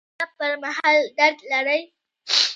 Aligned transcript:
ایا 0.03 0.07
د 0.07 0.07
تشناب 0.19 0.31
پر 0.37 0.51
مهال 0.63 0.97
درد 1.17 1.39
لرئ؟ 1.51 1.81